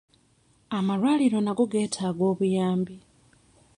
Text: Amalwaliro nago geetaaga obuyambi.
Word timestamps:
Amalwaliro 0.77 1.39
nago 1.43 1.63
geetaaga 1.71 2.21
obuyambi. 2.31 2.95